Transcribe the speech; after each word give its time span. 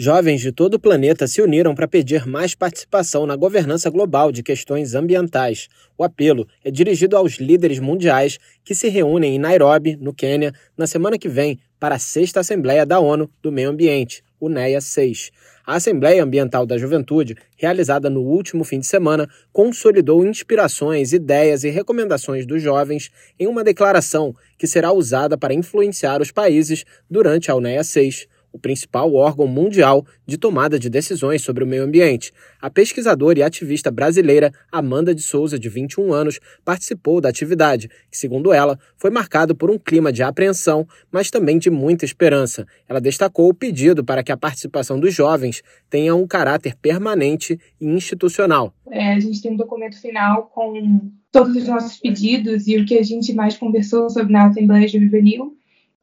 Jovens 0.00 0.40
de 0.40 0.52
todo 0.52 0.74
o 0.74 0.78
planeta 0.78 1.26
se 1.26 1.42
uniram 1.42 1.74
para 1.74 1.88
pedir 1.88 2.24
mais 2.24 2.54
participação 2.54 3.26
na 3.26 3.34
governança 3.34 3.90
global 3.90 4.30
de 4.30 4.44
questões 4.44 4.94
ambientais. 4.94 5.68
O 5.98 6.04
apelo 6.04 6.46
é 6.64 6.70
dirigido 6.70 7.16
aos 7.16 7.40
líderes 7.40 7.80
mundiais 7.80 8.38
que 8.64 8.76
se 8.76 8.88
reúnem 8.88 9.34
em 9.34 9.40
Nairobi, 9.40 9.96
no 9.96 10.14
Quênia, 10.14 10.54
na 10.76 10.86
semana 10.86 11.18
que 11.18 11.28
vem 11.28 11.58
para 11.80 11.96
a 11.96 11.98
sexta 11.98 12.38
Assembleia 12.38 12.86
da 12.86 13.00
ONU 13.00 13.28
do 13.42 13.50
Meio 13.50 13.70
Ambiente, 13.70 14.22
o 14.38 14.48
NEA 14.48 14.80
6. 14.80 15.32
A 15.66 15.74
Assembleia 15.74 16.22
Ambiental 16.22 16.64
da 16.64 16.78
Juventude, 16.78 17.34
realizada 17.56 18.08
no 18.08 18.20
último 18.20 18.62
fim 18.62 18.78
de 18.78 18.86
semana, 18.86 19.28
consolidou 19.52 20.24
inspirações, 20.24 21.12
ideias 21.12 21.64
e 21.64 21.70
recomendações 21.70 22.46
dos 22.46 22.62
jovens 22.62 23.10
em 23.36 23.48
uma 23.48 23.64
declaração 23.64 24.32
que 24.56 24.68
será 24.68 24.92
usada 24.92 25.36
para 25.36 25.52
influenciar 25.52 26.22
os 26.22 26.30
países 26.30 26.84
durante 27.10 27.50
a 27.50 27.56
UNEA 27.56 27.82
6 27.82 28.28
o 28.52 28.58
principal 28.58 29.14
órgão 29.14 29.46
mundial 29.46 30.04
de 30.26 30.38
tomada 30.38 30.78
de 30.78 30.88
decisões 30.88 31.42
sobre 31.42 31.64
o 31.64 31.66
meio 31.66 31.84
ambiente. 31.84 32.32
A 32.60 32.70
pesquisadora 32.70 33.38
e 33.38 33.42
ativista 33.42 33.90
brasileira 33.90 34.52
Amanda 34.70 35.14
de 35.14 35.22
Souza, 35.22 35.58
de 35.58 35.68
21 35.68 36.12
anos, 36.12 36.40
participou 36.64 37.20
da 37.20 37.28
atividade, 37.28 37.88
que, 38.10 38.16
segundo 38.16 38.52
ela, 38.52 38.78
foi 38.96 39.10
marcado 39.10 39.54
por 39.54 39.70
um 39.70 39.78
clima 39.78 40.12
de 40.12 40.22
apreensão, 40.22 40.86
mas 41.10 41.30
também 41.30 41.58
de 41.58 41.70
muita 41.70 42.04
esperança. 42.04 42.66
Ela 42.88 43.00
destacou 43.00 43.48
o 43.48 43.54
pedido 43.54 44.04
para 44.04 44.22
que 44.22 44.32
a 44.32 44.36
participação 44.36 44.98
dos 44.98 45.14
jovens 45.14 45.62
tenha 45.90 46.14
um 46.14 46.26
caráter 46.26 46.74
permanente 46.76 47.58
e 47.80 47.86
institucional. 47.86 48.72
É, 48.90 49.14
a 49.14 49.20
gente 49.20 49.42
tem 49.42 49.52
um 49.52 49.56
documento 49.56 50.00
final 50.00 50.46
com 50.54 51.10
todos 51.30 51.54
os 51.56 51.68
nossos 51.68 51.98
pedidos 51.98 52.66
e 52.66 52.76
o 52.76 52.86
que 52.86 52.96
a 52.96 53.02
gente 53.02 53.32
mais 53.34 53.56
conversou 53.56 54.08
sobre 54.08 54.32
na 54.32 54.46
Assembleia 54.46 54.88
Juvenil 54.88 55.57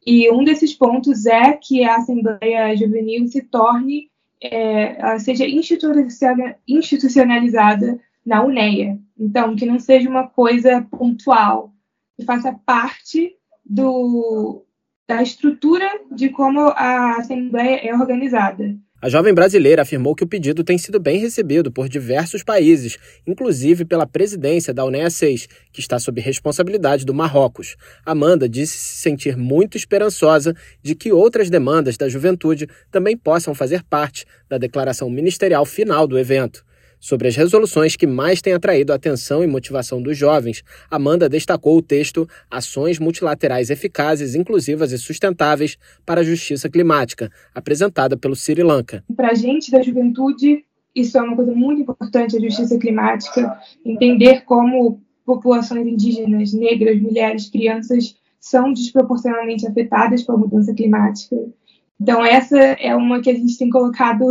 e 0.06 0.30
um 0.32 0.44
desses 0.44 0.74
pontos 0.74 1.26
é 1.26 1.54
que 1.54 1.84
a 1.84 1.96
Assembleia 1.96 2.76
Juvenil 2.78 3.28
se 3.28 3.42
torne, 3.42 4.12
é, 4.40 5.18
seja 5.18 5.46
institucionalizada 6.68 8.00
na 8.24 8.44
UNEA. 8.44 9.00
Então, 9.18 9.56
que 9.56 9.66
não 9.66 9.80
seja 9.80 10.08
uma 10.10 10.28
coisa 10.28 10.86
pontual, 10.92 11.74
que 12.16 12.24
faça 12.24 12.54
parte 12.66 13.36
do, 13.66 14.64
da 15.08 15.24
estrutura 15.24 15.90
de 16.12 16.30
como 16.30 16.60
a 16.60 17.16
Assembleia 17.18 17.88
é 17.88 17.96
organizada. 17.96 18.78
A 19.06 19.10
jovem 19.10 19.36
brasileira 19.36 19.84
afirmou 19.84 20.16
que 20.16 20.24
o 20.24 20.28
pedido 20.28 20.64
tem 20.64 20.80
sido 20.80 21.00
bem 21.00 21.20
recebido 21.20 21.72
por 21.72 21.88
diversos 21.88 22.42
países, 22.42 22.98
inclusive 23.28 23.86
pela 23.86 24.08
presidência 24.08 24.74
da 24.74 24.84
UNEA 24.84 25.12
6, 25.12 25.48
que 25.72 25.80
está 25.80 26.00
sob 26.00 26.20
responsabilidade 26.20 27.06
do 27.06 27.14
Marrocos. 27.14 27.76
Amanda 28.04 28.50
disse 28.50 28.80
se 28.80 28.96
sentir 28.96 29.38
muito 29.38 29.78
esperançosa 29.78 30.56
de 30.82 30.96
que 30.96 31.12
outras 31.12 31.52
demandas 31.52 31.98
da 31.98 32.10
juventude 32.10 32.68
também 32.90 33.16
possam 33.16 33.54
fazer 33.54 33.84
parte 33.84 34.26
da 34.50 34.58
declaração 34.58 35.08
ministerial 35.08 35.68
final 35.68 36.08
do 36.08 36.18
evento. 36.18 36.66
Sobre 37.00 37.28
as 37.28 37.36
resoluções 37.36 37.96
que 37.96 38.08
mais 38.08 38.42
têm 38.42 38.54
atraído 38.54 38.92
a 38.92 38.96
atenção 38.96 39.44
e 39.44 39.48
motivação 39.48 40.02
dos 40.02 40.18
jovens, 40.18 40.64
Amanda 40.90 41.30
destacou 41.30 41.78
o 41.78 41.82
texto 41.82 42.28
Ações 42.50 43.00
Multilaterais 43.00 43.70
Eficazes, 43.70 44.36
Inclusivas 44.36 44.92
e 44.92 44.98
Sustentáveis 44.98 45.78
para 46.06 46.22
a 46.22 46.24
Justiça 46.24 46.70
Climática, 46.70 47.30
apresentada 47.54 48.18
pelo 48.18 48.36
Sri 48.36 48.64
Lanka. 48.64 49.04
Para 49.16 49.32
a 49.32 49.34
gente 49.34 49.72
da 49.72 49.82
juventude, 49.82 50.64
isso 50.96 51.18
é 51.18 51.22
uma 51.22 51.36
coisa 51.36 51.52
muito 51.52 51.82
importante, 51.82 52.38
a 52.38 52.40
justiça 52.40 52.78
climática, 52.80 53.60
entender 53.86 54.42
como 54.46 55.02
populações 55.26 55.86
indígenas, 55.86 56.54
negras, 56.54 57.02
mulheres, 57.02 57.50
crianças 57.50 58.16
são 58.40 58.72
desproporcionalmente 58.72 59.68
afetadas 59.68 60.24
pela 60.24 60.38
mudança 60.38 60.74
climática. 60.74 61.36
Então, 62.00 62.24
essa 62.24 62.58
é 62.58 62.96
uma 62.96 63.22
que 63.22 63.30
a 63.30 63.34
gente 63.34 63.58
tem 63.58 63.70
colocado 63.70 64.26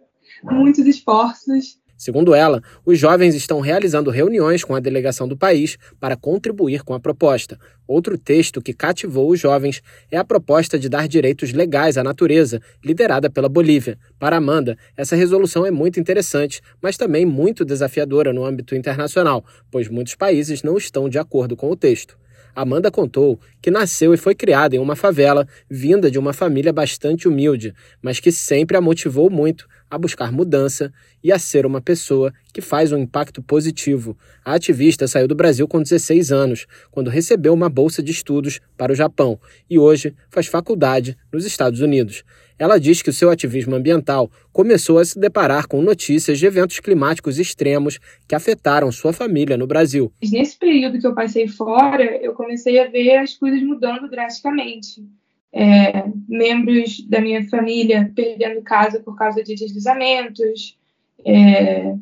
muitos 0.42 0.84
esforços 0.86 1.78
Segundo 2.00 2.34
ela, 2.34 2.62
os 2.82 2.98
jovens 2.98 3.34
estão 3.34 3.60
realizando 3.60 4.10
reuniões 4.10 4.64
com 4.64 4.74
a 4.74 4.80
delegação 4.80 5.28
do 5.28 5.36
país 5.36 5.76
para 6.00 6.16
contribuir 6.16 6.82
com 6.82 6.94
a 6.94 6.98
proposta. 6.98 7.58
Outro 7.86 8.16
texto 8.16 8.62
que 8.62 8.72
cativou 8.72 9.28
os 9.28 9.38
jovens 9.38 9.82
é 10.10 10.16
a 10.16 10.24
proposta 10.24 10.78
de 10.78 10.88
dar 10.88 11.06
direitos 11.06 11.52
legais 11.52 11.98
à 11.98 12.02
natureza, 12.02 12.58
liderada 12.82 13.28
pela 13.28 13.50
Bolívia. 13.50 13.98
Para 14.18 14.38
Amanda, 14.38 14.78
essa 14.96 15.14
resolução 15.14 15.66
é 15.66 15.70
muito 15.70 16.00
interessante, 16.00 16.62
mas 16.80 16.96
também 16.96 17.26
muito 17.26 17.66
desafiadora 17.66 18.32
no 18.32 18.46
âmbito 18.46 18.74
internacional, 18.74 19.44
pois 19.70 19.86
muitos 19.86 20.14
países 20.14 20.62
não 20.62 20.78
estão 20.78 21.06
de 21.06 21.18
acordo 21.18 21.54
com 21.54 21.70
o 21.70 21.76
texto. 21.76 22.16
Amanda 22.54 22.90
contou 22.90 23.38
que 23.60 23.70
nasceu 23.70 24.12
e 24.14 24.16
foi 24.16 24.34
criada 24.34 24.76
em 24.76 24.78
uma 24.78 24.96
favela, 24.96 25.46
vinda 25.68 26.10
de 26.10 26.18
uma 26.18 26.32
família 26.32 26.72
bastante 26.72 27.28
humilde, 27.28 27.74
mas 28.02 28.20
que 28.20 28.32
sempre 28.32 28.76
a 28.76 28.80
motivou 28.80 29.30
muito 29.30 29.68
a 29.90 29.98
buscar 29.98 30.30
mudança 30.30 30.92
e 31.22 31.32
a 31.32 31.38
ser 31.38 31.66
uma 31.66 31.80
pessoa 31.80 32.32
que 32.52 32.60
faz 32.60 32.92
um 32.92 32.98
impacto 32.98 33.42
positivo. 33.42 34.16
A 34.44 34.54
ativista 34.54 35.08
saiu 35.08 35.26
do 35.26 35.34
Brasil 35.34 35.66
com 35.66 35.82
16 35.82 36.30
anos, 36.30 36.66
quando 36.90 37.10
recebeu 37.10 37.52
uma 37.52 37.68
bolsa 37.68 38.02
de 38.02 38.12
estudos 38.12 38.60
para 38.76 38.92
o 38.92 38.94
Japão 38.94 39.38
e 39.68 39.78
hoje 39.78 40.14
faz 40.30 40.46
faculdade 40.46 41.16
nos 41.32 41.44
Estados 41.44 41.80
Unidos. 41.80 42.22
Ela 42.60 42.78
diz 42.78 43.00
que 43.00 43.08
o 43.08 43.12
seu 43.12 43.30
ativismo 43.30 43.74
ambiental 43.74 44.30
começou 44.52 44.98
a 44.98 45.04
se 45.04 45.18
deparar 45.18 45.66
com 45.66 45.80
notícias 45.80 46.38
de 46.38 46.44
eventos 46.44 46.78
climáticos 46.78 47.38
extremos 47.38 47.98
que 48.28 48.34
afetaram 48.34 48.92
sua 48.92 49.14
família 49.14 49.56
no 49.56 49.66
Brasil. 49.66 50.12
Nesse 50.22 50.58
período 50.58 50.98
que 50.98 51.06
eu 51.06 51.14
passei 51.14 51.48
fora, 51.48 52.04
eu 52.22 52.34
comecei 52.34 52.78
a 52.78 52.86
ver 52.86 53.16
as 53.16 53.34
coisas 53.34 53.62
mudando 53.62 54.10
drasticamente. 54.10 55.02
É, 55.50 56.04
membros 56.28 57.02
da 57.08 57.18
minha 57.18 57.48
família 57.48 58.12
perdendo 58.14 58.60
casa 58.60 59.00
por 59.00 59.16
causa 59.16 59.42
de 59.42 59.54
deslizamentos, 59.54 60.78
é, 61.24 61.94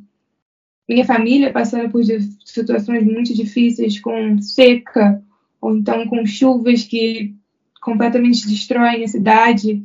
minha 0.89 1.05
família 1.05 1.53
passando 1.53 1.89
por 1.89 2.03
situações 2.45 3.05
muito 3.05 3.33
difíceis 3.33 4.01
com 4.01 4.37
seca, 4.43 5.23
ou 5.61 5.77
então 5.77 6.05
com 6.09 6.27
chuvas 6.27 6.83
que 6.83 7.33
completamente 7.81 8.47
destroem 8.49 9.05
a 9.05 9.09
cidade 9.09 9.83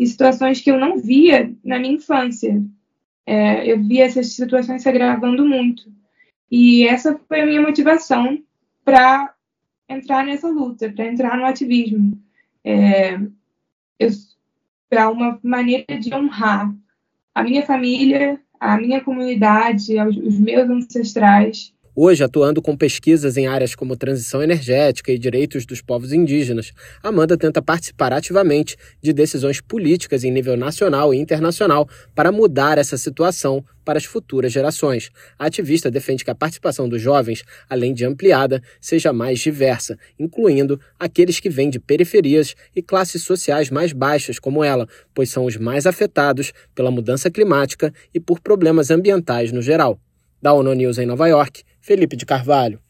e 0.00 0.06
situações 0.06 0.62
que 0.62 0.70
eu 0.70 0.80
não 0.80 0.96
via 0.96 1.54
na 1.62 1.78
minha 1.78 1.92
infância. 1.92 2.64
É, 3.26 3.70
eu 3.70 3.78
via 3.84 4.06
essas 4.06 4.32
situações 4.32 4.80
se 4.80 4.88
agravando 4.88 5.46
muito. 5.46 5.92
E 6.50 6.88
essa 6.88 7.20
foi 7.28 7.42
a 7.42 7.46
minha 7.46 7.60
motivação 7.60 8.42
para 8.82 9.34
entrar 9.86 10.24
nessa 10.24 10.48
luta, 10.48 10.90
para 10.90 11.04
entrar 11.04 11.36
no 11.36 11.44
ativismo. 11.44 12.18
É, 12.64 13.20
para 14.88 15.10
uma 15.10 15.38
maneira 15.42 15.98
de 16.00 16.14
honrar 16.14 16.74
a 17.34 17.42
minha 17.42 17.64
família, 17.66 18.40
a 18.58 18.78
minha 18.78 19.02
comunidade, 19.02 19.94
os 20.00 20.38
meus 20.38 20.68
ancestrais 20.70 21.74
Hoje, 22.02 22.24
atuando 22.24 22.62
com 22.62 22.74
pesquisas 22.74 23.36
em 23.36 23.46
áreas 23.46 23.74
como 23.74 23.94
transição 23.94 24.42
energética 24.42 25.12
e 25.12 25.18
direitos 25.18 25.66
dos 25.66 25.82
povos 25.82 26.14
indígenas, 26.14 26.72
Amanda 27.02 27.36
tenta 27.36 27.60
participar 27.60 28.10
ativamente 28.10 28.74
de 29.02 29.12
decisões 29.12 29.60
políticas 29.60 30.24
em 30.24 30.30
nível 30.30 30.56
nacional 30.56 31.12
e 31.12 31.18
internacional 31.18 31.86
para 32.14 32.32
mudar 32.32 32.78
essa 32.78 32.96
situação 32.96 33.62
para 33.84 33.98
as 33.98 34.06
futuras 34.06 34.50
gerações. 34.50 35.10
A 35.38 35.44
ativista 35.44 35.90
defende 35.90 36.24
que 36.24 36.30
a 36.30 36.34
participação 36.34 36.88
dos 36.88 37.02
jovens, 37.02 37.44
além 37.68 37.92
de 37.92 38.06
ampliada, 38.06 38.62
seja 38.80 39.12
mais 39.12 39.38
diversa, 39.38 39.98
incluindo 40.18 40.80
aqueles 40.98 41.38
que 41.38 41.50
vêm 41.50 41.68
de 41.68 41.78
periferias 41.78 42.54
e 42.74 42.80
classes 42.80 43.24
sociais 43.24 43.68
mais 43.68 43.92
baixas, 43.92 44.38
como 44.38 44.64
ela, 44.64 44.88
pois 45.14 45.28
são 45.28 45.44
os 45.44 45.58
mais 45.58 45.84
afetados 45.84 46.50
pela 46.74 46.90
mudança 46.90 47.30
climática 47.30 47.92
e 48.14 48.18
por 48.18 48.40
problemas 48.40 48.90
ambientais 48.90 49.52
no 49.52 49.60
geral. 49.60 50.00
Da 50.42 50.54
ONU 50.54 50.72
News 50.74 50.96
em 50.96 51.04
Nova 51.04 51.28
York, 51.28 51.62
Felipe 51.82 52.16
de 52.16 52.24
Carvalho. 52.24 52.80